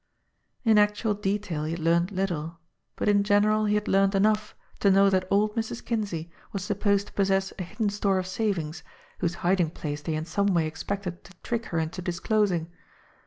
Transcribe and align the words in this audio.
."In 0.65 0.79
actual 0.79 1.13
detail 1.13 1.65
he 1.65 1.73
had 1.73 1.79
learned 1.79 2.09
little; 2.11 2.57
but 2.95 3.07
in 3.07 3.23
general 3.23 3.65
he 3.65 3.75
had 3.75 3.87
learned 3.87 4.15
enough 4.15 4.55
to 4.79 4.89
know 4.89 5.11
that 5.11 5.27
old 5.29 5.55
Mrs. 5.55 5.85
Kinsey 5.85 6.31
was 6.51 6.63
supposed 6.63 7.05
to 7.05 7.13
possess 7.13 7.53
a 7.59 7.63
hidden 7.63 7.91
store 7.91 8.17
of 8.17 8.25
savings, 8.25 8.81
whose 9.19 9.35
hiding 9.45 9.69
place 9.69 10.01
they 10.01 10.15
in 10.15 10.25
some 10.25 10.55
way 10.55 10.65
expected 10.65 11.23
to 11.25 11.33
trick 11.43 11.67
her 11.67 11.77
into 11.77 12.01
disclosing. 12.01 12.71